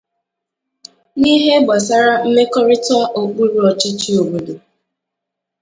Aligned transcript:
n'ihe 1.19 1.55
gbasaara 1.65 2.13
mmekọrịta 2.27 2.97
okpuru 3.21 3.55
ọchịchị 3.69 4.11
obodo 4.21 4.55